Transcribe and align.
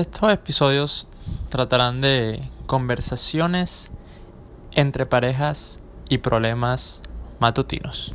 Estos 0.00 0.32
episodios 0.32 1.08
tratarán 1.50 2.00
de 2.00 2.48
conversaciones 2.64 3.90
entre 4.72 5.04
parejas 5.04 5.80
y 6.08 6.16
problemas 6.16 7.02
matutinos. 7.38 8.08